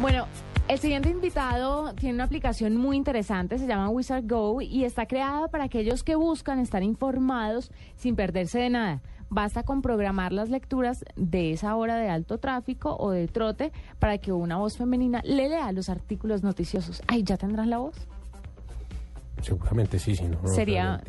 Bueno, 0.00 0.24
el 0.66 0.78
siguiente 0.78 1.10
invitado 1.10 1.92
tiene 1.94 2.14
una 2.14 2.24
aplicación 2.24 2.74
muy 2.74 2.96
interesante, 2.96 3.58
se 3.58 3.66
llama 3.66 3.90
Wizard 3.90 4.26
Go 4.26 4.62
y 4.62 4.84
está 4.84 5.04
creada 5.04 5.48
para 5.48 5.64
aquellos 5.64 6.02
que 6.02 6.14
buscan 6.14 6.58
estar 6.58 6.82
informados 6.82 7.70
sin 7.96 8.16
perderse 8.16 8.60
de 8.60 8.70
nada. 8.70 9.02
Basta 9.28 9.62
con 9.62 9.82
programar 9.82 10.32
las 10.32 10.48
lecturas 10.48 11.04
de 11.16 11.52
esa 11.52 11.76
hora 11.76 11.96
de 11.96 12.08
alto 12.08 12.38
tráfico 12.38 12.96
o 12.98 13.10
de 13.10 13.28
trote 13.28 13.72
para 13.98 14.16
que 14.16 14.32
una 14.32 14.56
voz 14.56 14.78
femenina 14.78 15.20
le 15.22 15.50
lea 15.50 15.70
los 15.72 15.90
artículos 15.90 16.42
noticiosos. 16.42 17.02
Ay, 17.06 17.22
¿ya 17.22 17.36
tendrán 17.36 17.68
la 17.68 17.76
voz? 17.76 17.96
Seguramente 19.42 19.98
sí, 19.98 20.16
sí, 20.16 20.24
no. 20.24 20.40
no, 20.40 20.48
Sería... 20.48 21.02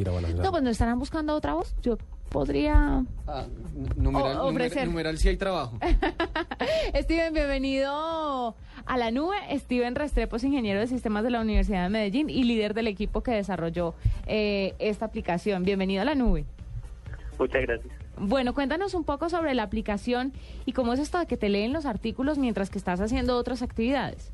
No, 0.43 0.51
pues 0.51 0.63
no 0.63 0.69
estarán 0.69 0.99
buscando 0.99 1.33
otra 1.33 1.53
voz. 1.53 1.73
Yo 1.81 1.97
podría... 2.31 3.03
Ah, 3.27 3.45
n- 3.75 3.89
numeral, 3.97 4.37
O- 4.37 4.51
numer- 4.51 4.65
ofrecer. 4.67 4.87
numeral 4.87 5.17
si 5.17 5.29
hay 5.29 5.37
trabajo. 5.37 5.77
Steven, 6.95 7.33
bienvenido 7.33 8.55
a 8.85 8.97
la 8.97 9.11
nube. 9.11 9.35
Steven 9.59 9.95
Restrepo 9.95 10.37
es 10.37 10.43
ingeniero 10.43 10.79
de 10.79 10.87
sistemas 10.87 11.23
de 11.23 11.29
la 11.29 11.41
Universidad 11.41 11.83
de 11.83 11.89
Medellín 11.89 12.29
y 12.29 12.43
líder 12.43 12.73
del 12.73 12.87
equipo 12.87 13.21
que 13.21 13.31
desarrolló 13.31 13.93
eh, 14.25 14.73
esta 14.79 15.05
aplicación. 15.05 15.63
Bienvenido 15.63 16.01
a 16.01 16.05
la 16.05 16.15
nube. 16.15 16.45
Muchas 17.37 17.61
gracias. 17.63 17.93
Bueno, 18.17 18.53
cuéntanos 18.53 18.93
un 18.93 19.03
poco 19.03 19.29
sobre 19.29 19.53
la 19.53 19.63
aplicación 19.63 20.31
y 20.65 20.73
cómo 20.73 20.93
es 20.93 20.99
esto 20.99 21.19
de 21.19 21.25
que 21.25 21.37
te 21.37 21.49
leen 21.49 21.73
los 21.73 21.85
artículos 21.85 22.37
mientras 22.37 22.69
que 22.69 22.77
estás 22.77 23.01
haciendo 23.01 23.35
otras 23.35 23.61
actividades. 23.61 24.31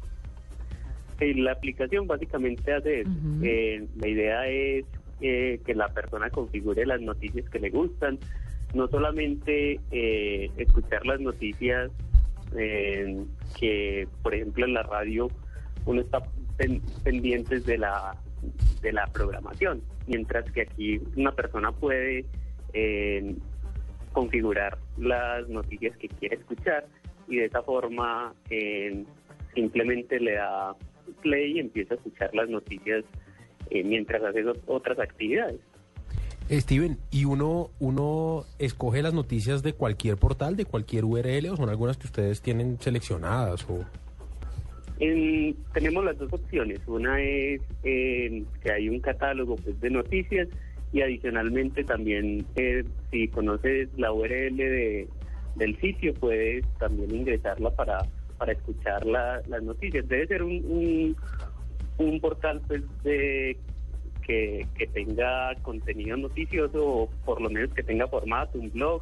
Eh, 1.19 1.33
La 1.35 1.53
aplicación 1.53 2.05
básicamente 2.05 2.73
hace 2.73 3.01
eso. 3.01 3.09
Eh, 3.41 3.87
la 3.97 4.07
idea 4.07 4.47
es 4.47 4.85
eh, 5.21 5.59
que 5.65 5.73
la 5.75 5.89
persona 5.89 6.29
configure 6.29 6.85
las 6.85 7.01
noticias 7.01 7.49
que 7.49 7.59
le 7.59 7.69
gustan, 7.69 8.19
no 8.73 8.87
solamente 8.87 9.79
eh, 9.91 10.51
escuchar 10.57 11.05
las 11.05 11.19
noticias 11.19 11.91
eh, 12.55 13.23
que, 13.59 14.07
por 14.23 14.33
ejemplo, 14.35 14.65
en 14.65 14.73
la 14.73 14.83
radio 14.83 15.27
uno 15.85 16.01
está 16.01 16.19
pen- 16.57 16.81
pendientes 17.03 17.65
de 17.65 17.77
la 17.77 18.15
de 18.81 18.91
la 18.93 19.07
programación, 19.07 19.81
mientras 20.05 20.49
que 20.51 20.61
aquí 20.61 21.01
una 21.15 21.31
persona 21.31 21.71
puede 21.71 22.25
eh, 22.73 23.35
configurar 24.13 24.77
las 24.97 25.47
noticias 25.49 25.97
que 25.97 26.07
quiere 26.07 26.35
escuchar 26.35 26.85
y 27.27 27.37
de 27.37 27.45
esa 27.45 27.63
forma 27.63 28.33
simplemente 29.53 30.19
le 30.19 30.33
da 30.33 30.75
play 31.21 31.53
y 31.57 31.59
empieza 31.59 31.95
a 31.95 31.97
escuchar 31.97 32.33
las 32.35 32.47
noticias 32.49 33.03
eh, 33.69 33.83
mientras 33.83 34.23
hace 34.23 34.43
ot- 34.43 34.59
otras 34.67 34.99
actividades. 34.99 35.59
Steven, 36.49 36.97
¿y 37.11 37.25
uno, 37.25 37.69
uno 37.79 38.45
escoge 38.57 39.01
las 39.01 39.13
noticias 39.13 39.63
de 39.63 39.73
cualquier 39.73 40.15
portal, 40.17 40.55
de 40.55 40.63
cualquier 40.65 41.03
URL, 41.03 41.49
o 41.49 41.57
son 41.57 41.69
algunas 41.69 41.97
que 41.97 42.07
ustedes 42.07 42.41
tienen 42.41 42.79
seleccionadas? 42.79 43.65
o 43.69 43.83
En- 44.99 45.55
tenemos 45.73 46.05
las 46.05 46.17
dos 46.17 46.31
opciones. 46.33 46.79
Una 46.87 47.21
es 47.21 47.61
eh, 47.83 48.43
que 48.63 48.71
hay 48.71 48.89
un 48.89 48.99
catálogo 48.99 49.55
pues, 49.57 49.79
de 49.81 49.89
noticias 49.89 50.47
y 50.93 51.01
adicionalmente 51.01 51.83
también 51.83 52.45
eh, 52.55 52.83
si 53.11 53.27
conoces 53.27 53.89
la 53.97 54.11
URL 54.13 54.55
de, 54.55 55.07
del 55.55 55.77
sitio 55.81 56.13
puedes 56.13 56.65
también 56.79 57.13
ingresarla 57.13 57.69
para, 57.71 58.05
para 58.37 58.53
escuchar 58.53 59.05
la- 59.05 59.41
las 59.47 59.61
noticias. 59.63 60.07
Debe 60.07 60.25
ser 60.27 60.41
un, 60.43 60.63
un, 60.65 61.15
un 61.97 62.19
portal 62.19 62.61
pues 62.67 62.83
de 63.03 63.57
que, 64.25 64.67
que 64.77 64.87
tenga 64.87 65.55
contenido 65.61 66.17
noticioso 66.17 66.85
o 66.85 67.09
por 67.25 67.41
lo 67.41 67.49
menos 67.49 67.73
que 67.73 67.83
tenga 67.83 68.07
formato, 68.07 68.59
un 68.59 68.71
blog. 68.71 69.01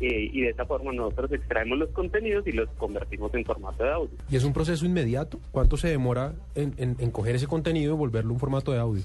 eh, 0.00 0.28
y 0.32 0.40
de 0.40 0.48
esa 0.50 0.64
forma 0.66 0.92
nosotros 0.92 1.30
extraemos 1.32 1.78
los 1.78 1.90
contenidos 1.90 2.44
y 2.48 2.52
los 2.52 2.68
convertimos 2.70 3.32
en 3.34 3.44
formato 3.44 3.84
de 3.84 3.92
audio. 3.92 4.16
¿Y 4.28 4.34
es 4.36 4.42
un 4.44 4.52
proceso 4.52 4.84
inmediato? 4.84 5.38
¿Cuánto 5.52 5.76
se 5.76 5.88
demora 5.88 6.34
en, 6.56 6.74
en- 6.78 6.96
en 6.98 7.10
coger 7.12 7.36
ese 7.36 7.46
contenido 7.46 7.94
y 7.94 7.96
volverlo 7.96 8.32
un 8.32 8.40
formato 8.40 8.72
de 8.72 8.78
audio? 8.78 9.02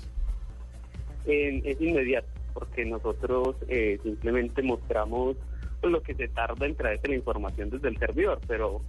Eh, 1.25 1.61
es 1.63 1.79
inmediato, 1.79 2.27
porque 2.53 2.85
nosotros 2.85 3.55
eh, 3.67 3.99
simplemente 4.01 4.63
mostramos 4.63 5.35
lo 5.83 6.01
que 6.01 6.15
se 6.15 6.27
tarda 6.29 6.65
en 6.65 6.75
traerse 6.75 7.07
la 7.07 7.15
información 7.15 7.69
desde 7.69 7.87
el 7.89 7.97
servidor, 7.97 8.39
pero 8.47 8.81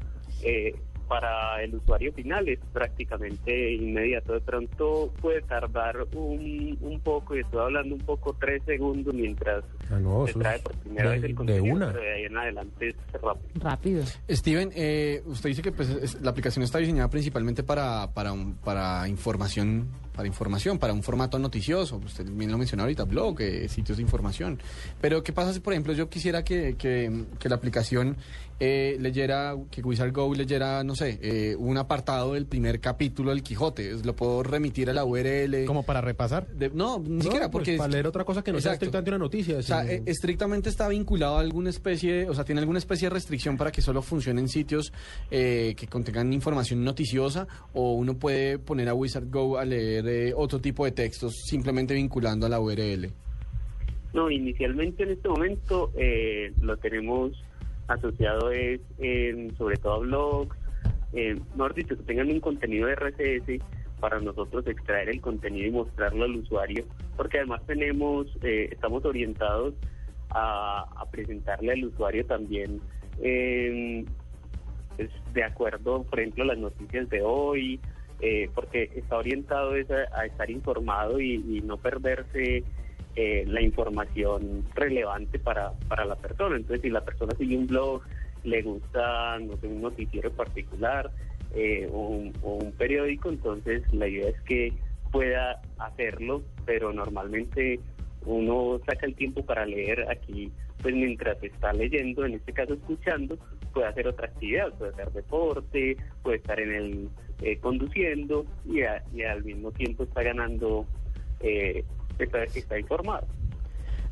eh, 0.43 0.75
para 1.11 1.61
el 1.65 1.75
usuario 1.75 2.13
final 2.13 2.49
es 2.49 2.61
prácticamente 2.73 3.75
inmediato. 3.75 4.33
De 4.35 4.41
pronto 4.41 5.13
puede 5.21 5.43
tardar 5.43 5.97
un, 6.15 6.79
un 6.81 7.01
poco, 7.01 7.35
y 7.37 7.41
estoy 7.41 7.61
hablando 7.61 7.97
un 7.97 8.01
poco, 8.03 8.37
tres 8.41 8.63
segundos 8.65 9.13
mientras 9.13 9.65
Ah, 9.91 9.99
no, 9.99 10.25
se 10.29 10.35
trae 10.35 10.61
por 10.61 10.73
primera 10.77 11.11
de- 11.11 11.17
vez 11.17 11.25
el 11.25 11.31
de 11.31 11.35
contenido, 11.35 11.75
una. 11.75 11.87
pero 11.89 12.01
de 12.01 12.13
ahí 12.13 12.23
en 12.27 12.37
adelante 12.39 12.89
es 12.91 12.97
rápido. 13.21 13.49
Rápido. 13.61 14.03
Steven, 14.31 14.71
eh, 14.77 15.21
usted 15.27 15.49
dice 15.49 15.63
que 15.63 15.73
pues, 15.73 15.89
es- 15.91 16.21
la 16.23 16.31
aplicación 16.31 16.63
está 16.63 16.79
diseñada 16.79 17.11
principalmente 17.11 17.65
para, 17.65 18.07
para, 18.15 18.33
un- 18.33 18.55
para 18.55 19.09
información, 19.09 19.89
para 20.21 20.29
información, 20.29 20.79
para 20.79 20.93
un 20.93 21.03
formato 21.03 21.39
noticioso. 21.39 21.97
Usted 22.05 22.27
bien 22.31 22.51
lo 22.53 22.59
mencionó 22.59 22.83
ahorita, 22.83 23.05
blog, 23.05 23.41
eh, 23.41 23.67
sitios 23.71 23.97
de 23.97 24.03
información. 24.03 24.59
Pero 25.01 25.23
¿qué 25.23 25.33
pasa 25.33 25.55
si, 25.55 25.61
por 25.61 25.73
ejemplo, 25.73 25.95
yo 25.95 26.11
quisiera 26.11 26.45
que, 26.45 26.77
que- 26.77 27.25
que 27.39 27.49
la 27.49 27.55
aplicación 27.55 28.19
eh, 28.63 28.99
leyera, 29.01 29.57
que 29.71 29.81
Wizard 29.81 30.13
Go 30.13 30.35
leyera, 30.35 30.85
no 30.85 30.95
sé, 30.95 31.19
eh, 31.23 31.57
un 31.59 31.79
apartado 31.79 32.35
del 32.35 32.45
primer 32.45 32.79
capítulo 32.79 33.31
del 33.31 33.43
Quijote? 33.43 33.95
¿Lo 34.05 34.15
puedo 34.15 34.43
remitir 34.43 34.91
a 34.91 34.93
la 34.93 35.03
URL? 35.07 35.65
¿Como 35.65 35.83
para 35.85 36.03
repasar? 36.03 36.47
De- 36.49 36.69
no, 36.69 36.99
ni 36.99 37.09
No, 37.17 37.23
siquiera, 37.23 37.51
pues, 37.51 37.63
porque... 37.65 37.79
para 37.79 37.91
leer 37.91 38.07
otra 38.07 38.23
cosa 38.25 38.43
que 38.45 38.53
no 38.53 38.61
sea 38.61 38.75
estrictamente 38.75 39.09
una 39.13 39.17
noticia. 39.19 39.57
O 39.57 39.63
sea, 39.63 39.81
sino- 39.81 39.93
eh, 39.95 40.03
estrictamente 40.05 40.69
está 40.69 40.87
vinculado 40.89 41.39
a 41.39 41.41
alguna 41.41 41.71
especie, 41.71 42.29
o 42.29 42.35
sea, 42.35 42.45
tiene 42.45 42.61
alguna 42.61 42.79
especie 42.79 43.09
de 43.09 43.15
restricción 43.15 43.57
para 43.57 43.73
que 43.73 43.81
solo 43.81 44.03
funcionen 44.03 44.47
sitios 44.51 44.93
eh, 45.31 45.75
que 45.75 45.87
contengan 45.87 46.31
información 46.31 46.85
noticiosa 46.85 47.49
o 47.73 47.95
uno 47.95 48.19
puede 48.19 48.59
poner 48.59 48.91
a 48.91 48.95
Wizard 48.95 49.31
Go 49.31 49.57
a 49.57 49.65
leer 49.65 50.07
eh, 50.11 50.33
otro 50.37 50.61
tipo 50.61 50.85
de 50.85 50.93
textos 50.93 51.35
simplemente 51.45 51.95
vinculando 51.95 52.47
a 52.47 52.49
la 52.49 52.61
URL. 52.61 53.11
No, 54.13 54.31
inicialmente 54.31 55.05
en 55.05 55.11
este 55.11 55.29
momento 55.29 55.93
eh, 55.97 56.53
lo 56.61 56.77
tenemos 56.77 57.33
asociado 57.87 58.51
es 58.51 58.81
en, 58.99 59.57
sobre 59.57 59.77
todo 59.77 59.95
a 59.95 59.99
blogs, 59.99 60.57
eh, 61.13 61.39
mejor 61.55 61.75
dicho, 61.75 61.97
que 61.97 62.03
tengan 62.05 62.31
un 62.31 62.41
contenido 62.41 62.87
de 62.87 62.95
RCS 62.95 63.65
para 64.01 64.21
nosotros 64.21 64.67
extraer 64.67 65.11
el 65.11 65.21
contenido 65.21 65.67
y 65.67 65.71
mostrarlo 65.71 66.25
al 66.25 66.37
usuario, 66.37 66.85
porque 67.17 67.39
además 67.39 67.63
tenemos, 67.67 68.27
eh, 68.43 68.69
estamos 68.73 69.05
orientados 69.05 69.75
a, 70.31 70.87
a 70.97 71.11
presentarle 71.11 71.73
al 71.73 71.85
usuario 71.85 72.25
también 72.27 72.81
eh, 73.23 74.05
pues, 74.97 75.11
de 75.33 75.45
acuerdo, 75.45 76.03
por 76.05 76.21
ejemplo, 76.21 76.45
las 76.45 76.59
noticias 76.59 77.09
de 77.11 77.23
hoy, 77.23 77.81
eh, 78.21 78.51
porque 78.55 78.91
está 78.95 79.17
orientado 79.17 79.73
a, 79.73 80.21
a 80.21 80.27
estar 80.27 80.51
informado 80.51 81.21
y, 81.21 81.35
y 81.35 81.61
no 81.63 81.77
perderse 81.77 82.63
eh, 83.17 83.45
la 83.47 83.61
información 83.63 84.65
relevante 84.75 85.39
para, 85.39 85.73
para 85.89 86.05
la 86.05 86.17
persona. 86.17 86.57
Entonces, 86.57 86.83
si 86.83 86.91
la 86.91 87.05
persona 87.05 87.35
sigue 87.37 87.57
un 87.57 87.67
blog, 87.67 88.03
le 88.45 88.63
gusta, 88.63 89.39
no 89.39 89.57
sé, 89.57 89.67
un 89.67 89.83
noticiero 89.83 90.31
en 90.31 90.37
particular 90.37 91.11
eh, 91.55 91.89
o, 91.93 92.09
un, 92.09 92.33
o 92.43 92.55
un 92.55 92.73
periódico, 92.73 93.29
entonces 93.29 93.83
la 93.93 94.07
idea 94.09 94.29
es 94.29 94.41
que 94.43 94.73
pueda 95.11 95.61
hacerlo, 95.79 96.43
pero 96.65 96.93
normalmente 96.93 97.81
uno 98.25 98.81
saca 98.87 99.07
el 99.07 99.15
tiempo 99.15 99.45
para 99.45 99.67
leer 99.67 100.09
aquí, 100.09 100.53
pues 100.81 100.95
mientras 100.95 101.43
está 101.43 101.73
leyendo, 101.73 102.25
en 102.25 102.35
este 102.35 102.53
caso 102.53 102.75
escuchando, 102.75 103.37
puede 103.73 103.87
hacer 103.89 104.07
otra 104.09 104.27
actividad, 104.27 104.73
puede 104.75 104.93
hacer 104.93 105.11
deporte, 105.13 105.97
puede 106.23 106.37
estar 106.39 106.59
en 106.61 106.75
el 106.75 107.09
eh, 107.43 107.59
conduciendo 107.59 108.45
y, 108.67 108.83
a- 108.83 109.03
y 109.15 109.23
al 109.23 109.43
mismo 109.45 109.71
tiempo 109.73 110.03
está 110.05 110.23
ganando, 110.23 110.87
eh, 111.41 111.85
está, 112.19 112.43
está 112.45 112.79
informado. 112.79 113.27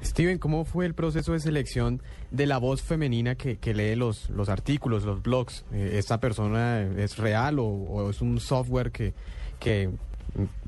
Steven, 0.02 0.38
¿cómo 0.38 0.64
fue 0.64 0.86
el 0.86 0.94
proceso 0.94 1.32
de 1.32 1.40
selección 1.40 2.00
de 2.30 2.46
la 2.46 2.58
voz 2.58 2.82
femenina 2.82 3.34
que, 3.34 3.56
que 3.56 3.74
lee 3.74 3.96
los, 3.96 4.30
los 4.30 4.48
artículos, 4.48 5.04
los 5.04 5.22
blogs? 5.22 5.66
Eh, 5.72 5.96
¿Esta 5.98 6.20
persona 6.20 6.82
es 6.96 7.18
real 7.18 7.58
o, 7.58 7.64
o 7.66 8.08
es 8.10 8.22
un 8.22 8.38
software 8.38 8.92
que, 8.92 9.12
que 9.58 9.90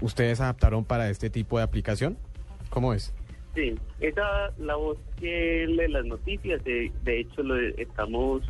ustedes 0.00 0.40
adaptaron 0.40 0.84
para 0.84 1.08
este 1.10 1.30
tipo 1.30 1.58
de 1.58 1.64
aplicación? 1.64 2.18
¿Cómo 2.70 2.92
es? 2.92 3.14
Sí, 3.54 3.74
esa 4.00 4.50
la 4.58 4.74
voz 4.76 4.98
que 5.20 5.64
lee 5.68 5.88
las 5.92 6.04
noticias, 6.06 6.62
de, 6.64 6.90
de 7.04 7.20
hecho 7.20 7.42
lo 7.42 7.56
estamos 7.78 8.42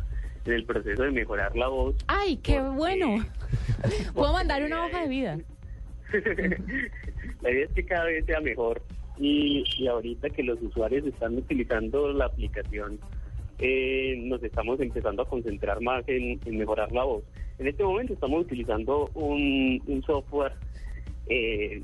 en 0.45 0.53
el 0.53 0.65
proceso 0.65 1.03
de 1.03 1.11
mejorar 1.11 1.55
la 1.55 1.67
voz. 1.67 1.95
¡Ay, 2.07 2.37
qué 2.37 2.55
Porque- 2.59 2.77
bueno! 2.77 3.25
Puedo 4.13 4.33
mandar 4.33 4.63
una 4.63 4.85
hoja 4.85 5.01
de 5.01 5.07
vida. 5.09 5.37
la 7.41 7.51
idea 7.51 7.65
es 7.65 7.71
que 7.73 7.85
cada 7.85 8.05
vez 8.05 8.25
sea 8.25 8.39
mejor 8.41 8.81
y, 9.17 9.63
y 9.77 9.87
ahorita 9.87 10.29
que 10.29 10.43
los 10.43 10.61
usuarios 10.61 11.05
están 11.05 11.37
utilizando 11.37 12.11
la 12.11 12.25
aplicación, 12.25 12.99
eh, 13.59 14.15
nos 14.23 14.41
estamos 14.43 14.79
empezando 14.79 15.21
a 15.21 15.27
concentrar 15.29 15.79
más 15.81 16.03
en, 16.07 16.39
en 16.45 16.57
mejorar 16.57 16.91
la 16.91 17.03
voz. 17.03 17.23
En 17.59 17.67
este 17.67 17.83
momento 17.83 18.13
estamos 18.13 18.41
utilizando 18.45 19.09
un, 19.13 19.81
un 19.85 20.03
software 20.03 20.53
eh, 21.27 21.81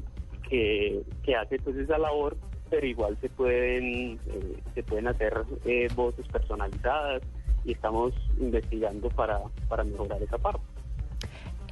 que, 0.50 1.02
que 1.24 1.36
hace 1.36 1.60
pues 1.60 1.76
esa 1.78 1.98
labor, 2.00 2.36
pero 2.70 2.86
igual 2.88 3.18
se 3.22 3.30
pueden 3.30 4.20
eh, 4.28 4.58
se 4.74 4.84
pueden 4.84 5.08
hacer 5.08 5.34
eh, 5.66 5.88
voces 5.96 6.28
personalizadas 6.30 7.22
y 7.68 7.74
estamos 7.74 8.14
investigando 8.40 9.10
para, 9.10 9.42
para 9.68 9.84
mejorar 9.84 10.24
esa 10.24 10.38
parte. 10.38 10.64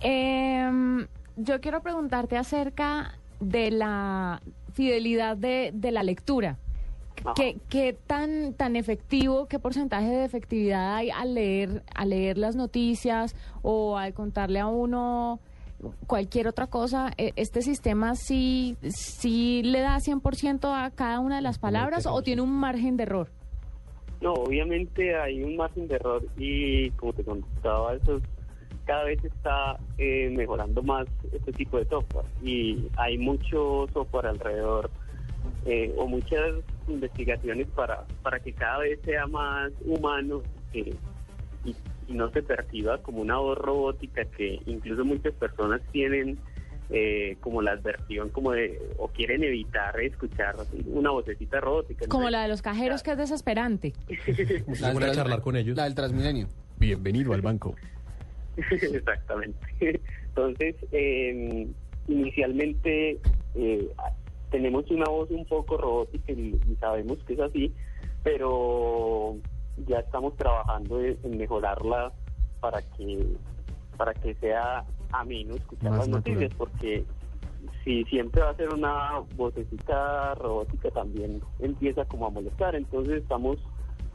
Em, 0.02 1.08
yo 1.38 1.62
quiero 1.62 1.82
preguntarte 1.82 2.38
acerca 2.38 3.18
de 3.40 3.72
la 3.72 4.42
fidelidad 4.74 5.38
de, 5.38 5.72
de 5.74 5.92
la 5.92 6.04
lectura. 6.04 6.58
¿Qué, 7.34 7.58
qué 7.70 7.98
tan, 8.06 8.54
tan 8.54 8.76
efectivo, 8.76 9.48
qué 9.48 9.58
porcentaje 9.58 10.10
de 10.10 10.26
efectividad 10.26 10.96
hay 10.96 11.10
al 11.10 11.34
leer, 11.34 11.84
al 11.96 12.10
leer 12.10 12.38
las 12.38 12.56
noticias 12.56 13.36
o 13.64 13.98
al 13.98 14.14
contarle 14.14 14.60
a 14.60 14.68
uno 14.68 15.40
cualquier 16.08 16.50
otra 16.50 16.68
cosa? 16.68 17.12
E- 17.18 17.32
¿Este 17.38 17.62
sistema 17.62 18.16
sí, 18.16 18.76
sí 18.90 19.64
le 19.64 19.80
da 19.80 19.98
100% 19.98 20.66
a 20.72 20.92
cada 20.92 21.22
una 21.22 21.38
de 21.38 21.42
las 21.42 21.58
palabras 21.58 22.06
o 22.06 22.22
tiene 22.22 22.42
un 22.42 22.52
margen 22.52 22.98
de 22.98 23.04
error? 23.04 23.30
No, 24.22 24.34
obviamente 24.34 25.16
hay 25.16 25.44
un 25.44 25.56
margen 25.58 25.88
de 25.88 25.96
error 25.96 26.24
y 26.38 26.90
como 26.92 27.14
te 27.14 27.24
contaba, 27.24 27.94
eso 27.96 28.18
es- 28.18 28.24
cada 28.86 29.06
vez 29.06 29.24
está 29.24 29.80
eh, 29.98 30.30
mejorando 30.30 30.84
más 30.84 31.08
este 31.32 31.52
tipo 31.54 31.78
de 31.78 31.86
software. 31.86 32.26
Y 32.44 32.88
hay 32.98 33.18
mucho 33.18 33.88
software 33.94 34.28
alrededor 34.28 34.92
eh, 35.66 35.94
o 35.98 36.08
muchas 36.08 36.56
investigaciones 36.88 37.68
para, 37.70 38.06
para 38.22 38.40
que 38.40 38.54
cada 38.54 38.80
vez 38.80 39.00
sea 39.04 39.26
más 39.28 39.72
humano 39.86 40.42
y 40.74 40.94
no 42.14 42.30
se 42.32 42.44
perciba 42.44 43.00
como 43.00 43.22
una 43.22 43.38
voz 43.38 43.58
robótica 43.58 44.26
que 44.26 44.60
incluso 44.66 45.04
muchas 45.04 45.34
personas 45.34 45.82
tienen 45.92 46.38
eh, 46.90 47.38
como 47.40 47.62
la 47.62 47.72
adversión 47.72 48.30
como 48.30 48.52
de 48.52 48.80
o 48.98 49.08
quieren 49.08 49.44
evitar 49.44 50.00
escuchar 50.00 50.56
una 50.86 51.12
vocecita 51.12 51.60
robótica. 51.60 52.08
Como 52.08 52.30
la 52.30 52.44
de 52.44 52.48
los 52.48 52.62
cajeros, 52.62 53.02
que 53.02 53.12
es 53.12 53.18
desesperante. 53.18 53.94
A 54.84 55.14
charlar 55.14 55.42
con 55.42 55.56
ellos. 55.56 55.76
La 55.76 55.86
del 55.86 55.96
Transmilenio. 55.96 56.48
Bienvenido 56.78 57.34
al 57.34 57.42
banco. 57.42 57.76
Exactamente. 58.72 60.00
Entonces, 60.28 60.76
eh, 60.92 61.68
inicialmente 62.08 63.20
eh, 63.56 63.90
tenemos 64.52 64.90
una 64.92 65.06
voz 65.06 65.32
un 65.32 65.46
poco 65.46 65.78
robótica 65.78 66.32
y, 66.34 66.60
y 66.70 66.76
sabemos 66.80 67.18
que 67.26 67.34
es 67.34 67.40
así, 67.40 67.74
pero 68.24 69.38
ya 69.88 70.00
estamos 70.00 70.36
trabajando 70.38 71.02
en, 71.02 71.18
en 71.24 71.38
mejorarla 71.38 72.14
para 72.60 72.82
que 72.82 73.26
para 73.98 74.14
que 74.14 74.36
sea 74.36 74.86
ameno 75.20 75.56
escuchar 75.56 75.92
Más 75.92 76.00
las 76.00 76.10
noticias, 76.10 76.54
porque 76.58 77.06
si 77.84 78.04
siempre 78.06 78.42
va 78.42 78.50
a 78.50 78.56
ser 78.56 78.74
una 78.74 79.20
vocecita 79.36 80.36
robótica 80.36 80.90
también 80.92 81.42
empieza 81.60 82.06
como 82.06 82.28
a 82.28 82.30
molestar, 82.30 82.76
entonces 82.76 83.22
estamos 83.22 83.58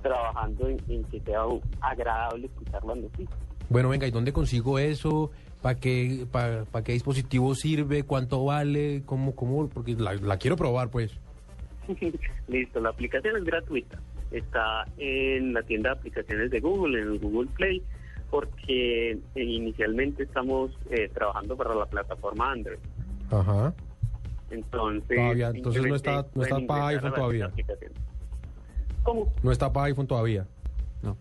trabajando 0.02 0.68
en, 0.68 0.78
en 0.88 1.04
que 1.04 1.20
sea 1.20 1.40
agradable 1.80 2.46
escuchar 2.46 2.84
las 2.84 2.96
noticias. 2.96 3.38
Bueno, 3.68 3.88
venga, 3.88 4.06
¿y 4.06 4.10
dónde 4.10 4.32
consigo 4.32 4.78
eso? 4.78 5.30
¿Para 5.62 5.78
qué, 5.78 6.26
para, 6.30 6.64
qué 6.82 6.92
dispositivo 6.92 7.54
sirve? 7.54 8.02
¿Cuánto 8.02 8.44
vale? 8.44 9.02
¿Cómo? 9.06 9.36
cómo? 9.36 9.68
Porque 9.68 9.94
la, 9.94 10.14
la 10.14 10.38
quiero 10.38 10.56
probar, 10.56 10.90
pues. 10.90 11.12
Listo, 12.48 12.80
la 12.80 12.90
aplicación 12.90 13.36
es 13.36 13.44
gratuita. 13.44 14.00
Está 14.32 14.84
en 14.96 15.52
la 15.52 15.62
tienda 15.62 15.90
de 15.90 15.98
aplicaciones 15.98 16.50
de 16.50 16.60
Google, 16.60 17.00
en 17.00 17.08
el 17.12 17.18
Google 17.18 17.48
Play, 17.56 17.82
porque 18.30 19.12
eh, 19.12 19.18
inicialmente 19.42 20.22
estamos 20.22 20.70
eh, 20.90 21.08
trabajando 21.12 21.56
para 21.56 21.74
la 21.74 21.86
plataforma 21.86 22.52
Android. 22.52 22.78
Ajá. 23.30 23.74
Entonces, 24.50 25.16
Todavía, 25.16 25.50
entonces 25.54 25.86
no 25.86 25.94
está- 25.94 26.26
no 26.34 26.42
está 26.42 26.58
para 26.66 26.86
iPhone 26.88 27.12
todavía. 27.14 27.50
¿Cómo? 29.02 29.32
No 29.42 29.52
está 29.52 29.72
para 29.72 29.86
iPhone 29.86 30.06
todavía. 30.06 30.46
No. 31.02 31.16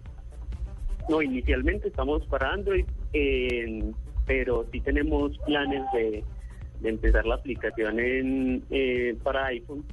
No, 1.07 1.21
inicialmente 1.21 1.87
estamos 1.87 2.25
para 2.27 2.51
Android, 2.51 2.85
eh, 3.13 3.91
pero 4.25 4.65
sí 4.71 4.79
tenemos 4.81 5.37
planes 5.39 5.83
de, 5.93 6.23
de 6.81 6.89
empezar 6.89 7.25
la 7.25 7.35
aplicación 7.35 7.99
en, 7.99 8.63
eh, 8.69 9.15
para 9.23 9.45
iPhone, 9.47 9.83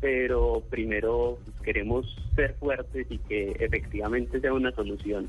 pero 0.00 0.62
primero 0.68 1.38
queremos 1.62 2.06
ser 2.36 2.54
fuertes 2.54 3.06
y 3.10 3.18
que 3.18 3.52
efectivamente 3.58 4.40
sea 4.40 4.52
una 4.52 4.70
solución. 4.72 5.28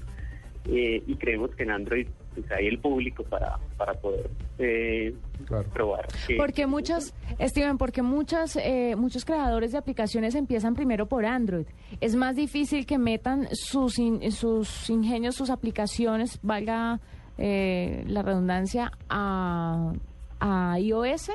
Eh, 0.67 1.03
y 1.05 1.15
creemos 1.17 1.51
que 1.55 1.61
en 1.63 1.69
Android 1.71 2.07
pues, 2.33 2.51
hay 2.51 2.65
el 2.67 2.79
público 2.79 3.23
para, 3.23 3.59
para 3.77 3.93
poder 3.93 4.29
eh, 4.57 5.13
Claro. 5.45 5.69
probar. 5.69 6.07
que- 6.27 6.35
Porque 6.37 6.65
muchas, 6.65 7.13
Steven, 7.39 7.77
porque 7.77 8.01
muchas, 8.01 8.55
eh, 8.55 8.95
muchos 8.97 9.25
creadores 9.25 9.73
de 9.73 9.77
aplicaciones 9.77 10.33
empiezan 10.33 10.73
primero 10.73 11.05
por 11.05 11.25
Android. 11.25 11.67
Es 12.01 12.15
más 12.15 12.35
difícil 12.35 12.85
que 12.87 12.97
metan 12.97 13.47
sus, 13.51 13.99
in- 13.99 14.31
sus 14.31 14.89
ingenios, 14.89 15.35
sus 15.35 15.49
aplicaciones, 15.51 16.39
valga 16.41 16.99
eh, 17.37 18.03
la 18.07 18.21
redundancia, 18.23 18.91
a, 19.09 19.93
a 20.39 20.79
iOS. 20.79 21.29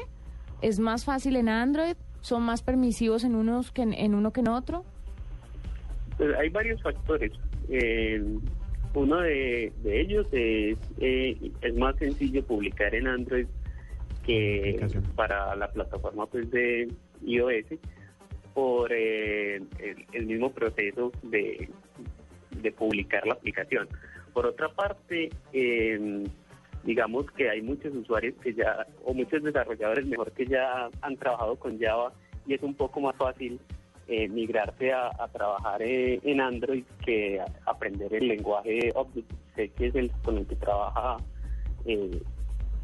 Es 0.61 0.81
más 0.81 1.05
fácil 1.05 1.37
en 1.37 1.49
Android. 1.49 1.95
Son 2.21 2.43
más 2.43 2.63
permisivos 2.63 3.23
en 3.25 3.35
unos 3.37 3.71
que 3.71 3.83
en, 3.83 3.93
en 3.95 4.15
uno 4.15 4.33
que 4.33 4.41
en 4.41 4.49
otro. 4.49 4.85
Pues 6.17 6.35
hay 6.39 6.49
varios 6.51 6.83
factores. 6.83 7.33
Eh, 7.69 8.23
uno 8.95 9.21
de, 9.21 9.73
de 9.83 10.01
ellos 10.01 10.27
es, 10.33 10.79
eh, 10.99 11.53
es 11.61 11.75
más 11.77 11.97
sencillo 11.97 12.45
publicar 12.45 12.95
en 12.95 13.07
Android 13.07 13.47
que 14.25 14.85
para 15.15 15.55
la 15.57 15.71
plataforma 15.71 16.27
pues 16.27 16.51
de 16.51 16.89
iOS 17.23 17.67
por 18.55 18.93
eh, 18.93 19.57
el, 19.57 20.07
el 20.13 20.27
mismo 20.27 20.53
proceso 20.53 21.13
de, 21.23 21.69
de 22.51 22.73
publicar 22.73 23.27
la 23.27 23.35
aplicación. 23.35 23.89
Por 24.33 24.47
otra 24.47 24.69
parte, 24.69 25.31
eh, 25.53 26.25
digamos 26.85 27.31
que 27.33 27.49
hay 27.49 27.63
muchos 27.63 27.95
usuarios 27.95 28.35
que 28.43 28.55
ya, 28.55 28.87
o 29.05 29.15
muchos 29.15 29.43
desarrolladores 29.43 30.07
mejor 30.07 30.33
que 30.33 30.47
ya 30.47 30.89
han 31.01 31.17
trabajado 31.17 31.57
con 31.57 31.79
Java 31.79 32.13
y 32.47 32.55
es 32.55 32.63
un 32.63 32.75
poco 32.75 33.01
más 33.01 33.17
fácil 33.17 33.61
eh, 34.11 34.29
migrarse 34.29 34.93
a, 34.93 35.11
trabajar 35.33 35.81
eh, 35.83 36.19
en 36.25 36.41
Android 36.41 36.83
que 37.05 37.41
aprender 37.65 38.13
el 38.13 38.27
lenguaje 38.27 38.91
Objective-C, 38.95 39.69
que 39.71 39.87
es 39.87 39.95
el 39.95 40.11
con 40.25 40.39
el 40.39 40.47
que 40.49 40.57
trabaja 40.57 41.17
eh, 41.87 42.21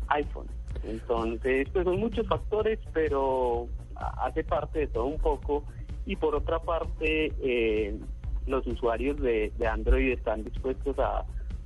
iPhone. 0.08 0.46
Entonces, 0.84 1.68
pues 1.72 1.84
son 1.84 1.98
muchos 1.98 2.28
factores, 2.28 2.78
pero 2.92 3.66
hace 3.96 4.44
parte 4.44 4.78
de 4.80 4.86
todo 4.86 5.06
un 5.06 5.18
poco. 5.18 5.64
Y 6.06 6.14
por 6.14 6.36
otra 6.36 6.60
parte, 6.60 7.32
eh, 7.42 7.98
los 8.46 8.64
usuarios 8.68 9.20
de, 9.20 9.52
de 9.58 9.66
Android 9.66 10.12
están 10.12 10.44
dispuestos 10.44 10.96
a... 11.00 11.24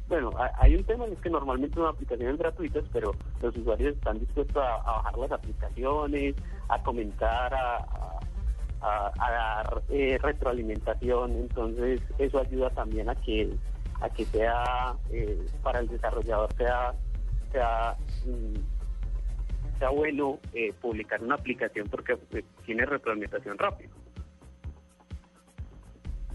Bueno, 0.08 0.30
ha- 0.38 0.52
hay 0.58 0.74
un 0.74 0.84
tema, 0.84 1.04
es 1.04 1.20
que 1.20 1.28
normalmente 1.28 1.74
son 1.74 1.86
aplicaciones 1.86 2.38
gratuitas, 2.38 2.84
pero 2.94 3.14
los 3.42 3.54
usuarios 3.54 3.94
están 3.94 4.18
dispuestos 4.18 4.56
a 4.56 4.90
bajar 4.92 5.18
las 5.18 5.32
aplicaciones, 5.32 6.34
a 6.68 6.82
comentar, 6.82 7.52
a, 7.52 7.76
a- 8.80 9.12
dar 9.18 9.82
eh, 9.90 10.18
retroalimentación. 10.22 11.32
Entonces, 11.32 12.00
eso 12.18 12.38
ayuda 12.38 12.70
también 12.70 13.08
a 13.08 13.14
que 13.14 13.52
a 14.00 14.08
que 14.08 14.24
sea 14.26 14.94
eh, 15.10 15.38
para 15.62 15.80
el 15.80 15.88
desarrollador 15.88 16.52
sea 16.56 16.92
sea 17.52 17.96
mm, 18.26 19.78
sea 19.78 19.90
bueno 19.90 20.38
eh, 20.54 20.72
publicar 20.80 21.22
una 21.22 21.34
aplicación 21.34 21.86
porque 21.90 22.16
pues, 22.16 22.44
tiene 22.64 22.84
retroalimentación 22.86 23.58
rápida. 23.58 23.90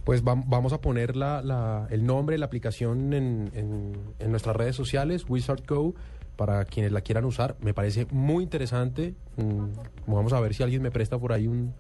Pues 0.04 0.24
vam- 0.24 0.44
vamos 0.46 0.72
a 0.74 0.82
poner 0.82 1.16
la, 1.16 1.42
la- 1.42 1.88
el 1.90 2.06
nombre 2.06 2.36
de 2.36 2.40
la 2.40 2.46
aplicación 2.46 3.14
en, 3.14 3.50
en- 3.56 4.14
en 4.20 4.30
nuestras 4.32 4.56
redes 4.56 4.76
sociales, 4.76 5.26
Wizard 5.28 5.64
Go, 5.68 5.96
para 6.36 6.64
quienes 6.66 6.92
la 6.92 7.02
quieran 7.02 7.26
usar. 7.26 7.56
Me 7.62 7.74
parece 7.74 8.06
muy 8.12 8.44
interesante. 8.44 9.16
Mm, 9.38 9.70
Vamos 10.06 10.34
a 10.34 10.40
ver 10.40 10.54
si 10.54 10.62
alguien 10.62 10.84
me 10.84 10.92
presta 10.92 11.18
por 11.18 11.34
ahí 11.34 11.48
un, 11.48 11.74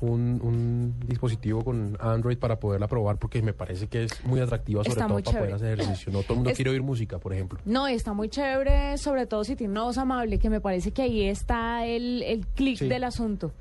un- 0.00 0.40
un 0.42 0.94
dispositivo 1.06 1.62
con 1.64 1.96
Android 2.00 2.38
para 2.38 2.58
poderla 2.58 2.88
probar, 2.88 3.16
porque 3.18 3.42
me 3.42 3.52
parece 3.52 3.86
que 3.88 4.04
es 4.04 4.24
muy 4.24 4.40
atractiva, 4.40 4.82
sobre 4.82 4.92
Está 5.00 5.06
todo 5.08 5.22
para 5.22 5.38
poder 5.38 5.54
hacer 5.54 5.80
ejercicio. 5.80 6.12
No 6.12 6.20
todo 6.22 6.32
el 6.32 6.36
mundo 6.36 6.50
Es- 6.50 6.56
quiere 6.56 6.70
oír 6.70 6.82
música, 6.82 7.18
por 7.18 7.32
ejemplo. 7.32 7.58
No, 7.64 7.86
está 7.86 8.12
muy 8.12 8.28
chévere, 8.28 8.96
sobre 8.98 9.26
todo 9.26 9.44
si 9.44 9.56
tiene 9.56 9.72
una 9.72 9.82
voz 9.84 9.98
amable, 9.98 10.38
que 10.38 10.48
me 10.50 10.60
parece 10.60 10.90
que 10.92 11.02
ahí 11.02 11.22
está 11.24 11.84
el, 11.86 12.22
el 12.22 12.46
clic 12.46 12.78
Sí. 12.78 12.88
del 12.88 13.04
asunto. 13.04 13.52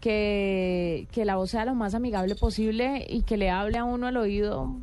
Que, 0.00 1.08
que 1.10 1.24
la 1.24 1.34
voz 1.34 1.50
sea 1.50 1.64
lo 1.64 1.74
más 1.74 1.94
amigable 1.94 2.36
posible 2.36 3.04
y 3.08 3.22
que 3.22 3.36
le 3.36 3.50
hable 3.50 3.78
a 3.78 3.84
uno 3.84 4.06
al 4.06 4.16
oído. 4.16 4.76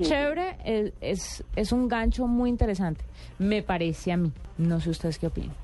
Chévere, 0.00 0.56
es, 0.64 0.92
es, 1.00 1.44
es 1.54 1.70
un 1.70 1.86
gancho 1.86 2.26
muy 2.26 2.50
interesante, 2.50 3.04
me 3.38 3.62
parece 3.62 4.10
a 4.10 4.16
mí. 4.16 4.32
No 4.58 4.80
sé 4.80 4.90
ustedes 4.90 5.20
qué 5.20 5.28
opinan. 5.28 5.54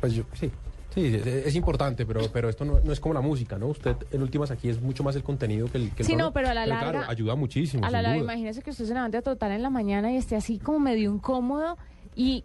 Pues 0.00 0.14
yo, 0.14 0.22
sí. 0.34 0.50
Sí, 0.94 1.20
es, 1.24 1.54
importante, 1.54 2.04
pero, 2.04 2.20
pero 2.32 2.48
esto 2.50 2.64
no, 2.64 2.78
no 2.80 2.92
es 2.92 3.00
como 3.00 3.14
la 3.14 3.20
música, 3.22 3.56
¿no? 3.58 3.68
Usted, 3.68 3.96
en 4.10 4.22
últimas, 4.22 4.50
aquí 4.50 4.68
es 4.68 4.80
mucho 4.80 5.02
más 5.02 5.16
el 5.16 5.22
contenido 5.22 5.70
que 5.70 5.78
el 5.78 5.90
que 5.92 6.02
el 6.02 6.06
Sí, 6.06 6.16
no, 6.16 6.32
pero 6.32 6.48
a 6.50 6.54
la 6.54 6.64
claro, 6.64 6.98
larga- 6.98 7.10
ayuda 7.10 7.34
muchísimo. 7.34 7.84
A 7.84 7.90
la 7.90 8.02
larga, 8.02 8.18
imagínese 8.22 8.62
que 8.62 8.70
usted 8.70 8.84
se 8.84 8.92
levante 8.94 9.16
a 9.16 9.22
total 9.22 9.52
en 9.52 9.62
la 9.62 9.70
mañana 9.70 10.12
y 10.12 10.16
esté 10.16 10.36
así 10.36 10.58
como 10.58 10.80
medio 10.80 11.12
incómodo 11.12 11.78
y 12.14 12.44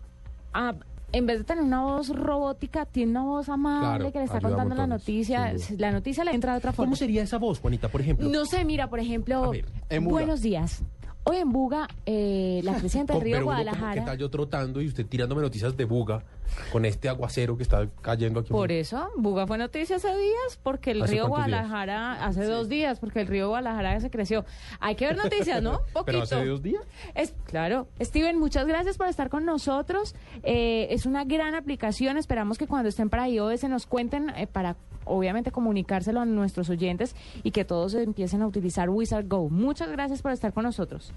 ah, 0.53 0.75
en 1.11 1.25
vez 1.25 1.39
de 1.39 1.43
tener 1.43 1.63
una 1.63 1.81
voz 1.83 2.09
robótica, 2.09 2.85
tiene 2.85 3.11
una 3.11 3.23
voz 3.23 3.49
amable 3.49 3.87
Claro, 3.97 4.11
que 4.11 4.19
le 4.19 4.25
está 4.25 4.41
contando 4.41 4.75
la 4.75 4.87
noticia. 4.87 5.53
La 5.77 5.91
noticia 5.91 6.23
le 6.23 6.31
entra 6.31 6.53
de 6.53 6.57
otra 6.59 6.71
forma. 6.73 6.87
¿Cómo 6.87 6.95
sería 6.95 7.23
esa 7.23 7.37
voz, 7.37 7.59
Juanita, 7.59 7.89
por 7.89 8.01
ejemplo? 8.01 8.29
No 8.29 8.45
sé, 8.45 8.65
mira, 8.65 8.89
por 8.89 8.99
ejemplo, 8.99 9.51
ver, 9.51 9.65
buenos 10.01 10.41
días. 10.41 10.83
Hoy 11.29 11.37
en 11.37 11.51
Buga, 11.51 11.89
eh, 12.05 12.61
la 12.63 12.73
presidenta 12.75 13.13
del 13.13 13.21
Río 13.23 13.43
Guadalajara... 13.43 13.95
¿Qué 13.95 14.01
tal 14.01 14.17
yo 14.17 14.29
trotando 14.29 14.81
y 14.81 14.87
usted 14.87 15.05
tirándome 15.05 15.41
noticias 15.41 15.75
de 15.75 15.83
buga 15.83 16.23
con 16.71 16.85
este 16.85 17.09
aguacero 17.09 17.57
que 17.57 17.63
está 17.63 17.85
cayendo 18.01 18.39
aquí? 18.39 18.49
Por 18.49 18.71
eso, 18.71 19.09
Buga 19.17 19.45
fue 19.45 19.57
noticia 19.57 19.97
hace 19.97 20.07
días, 20.07 20.57
porque 20.63 20.91
el 20.91 21.01
¿Hace 21.01 21.15
río 21.15 21.27
cuántos 21.27 21.47
días? 21.47 21.67
Guadalajara, 21.67 22.25
hace 22.25 22.45
dos 22.45 22.69
días, 22.69 22.99
porque 23.01 23.19
el 23.19 23.27
río 23.27 23.49
Guadalajara 23.49 23.99
se 23.99 24.09
creció. 24.09 24.45
Hay 24.79 24.95
que 24.95 25.05
ver 25.05 25.17
noticias, 25.17 25.61
¿no? 25.61 25.79
Poquito. 25.91 26.05
¿Pero 26.05 26.21
hace 26.21 26.45
dos 26.45 26.63
días? 26.63 26.83
Es, 27.13 27.33
claro. 27.43 27.89
Steven, 27.99 28.39
muchas 28.39 28.65
gracias 28.65 28.97
por 28.97 29.07
estar 29.07 29.29
con 29.29 29.43
nosotros. 29.43 30.15
Eh, 30.43 30.87
es 30.91 31.05
una 31.05 31.25
gran 31.25 31.55
aplicación. 31.55 32.17
Esperamos 32.17 32.57
que 32.57 32.67
cuando 32.67 32.87
estén 32.87 33.09
para 33.09 33.27
iOS 33.27 33.59
se 33.59 33.67
nos 33.67 33.85
cuenten 33.85 34.29
eh, 34.29 34.47
para, 34.47 34.77
obviamente, 35.07 35.51
comunicárselo 35.51 36.19
a 36.21 36.25
nuestros 36.25 36.69
oyentes 36.69 37.15
y 37.43 37.51
que 37.51 37.65
todos 37.65 37.93
empiecen 37.95 38.41
a 38.41 38.47
utilizar 38.47 38.89
Wizard 38.89 39.27
Go. 39.27 39.49
Muchas 39.49 39.89
gracias 39.91 40.21
por 40.21 40.31
estar 40.31 40.53
con 40.53 40.63
nosotros. 40.63 41.13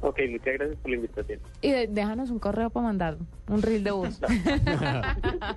Ok, 0.00 0.20
muchas 0.30 0.54
gracias 0.54 0.76
por 0.80 0.90
la 0.90 0.96
invitación. 0.96 1.40
Y 1.60 1.70
de- 1.72 1.86
déjanos 1.88 2.30
un 2.30 2.38
correo 2.38 2.70
para 2.70 2.86
mandar 2.86 3.16
un 3.48 3.62
reel 3.62 3.82
de 3.82 3.90
voz. 3.90 4.20